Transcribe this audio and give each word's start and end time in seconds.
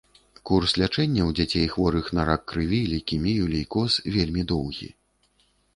Курс 0.49 0.71
лячэння 0.81 1.21
ў 1.25 1.31
дзяцей, 1.39 1.67
хворых 1.75 2.09
на 2.19 2.27
рак 2.31 2.41
крыві, 2.53 2.81
лейкемію, 2.95 3.43
лейкоз, 3.53 3.91
вельмі 4.19 4.41
доўгі. 4.55 4.89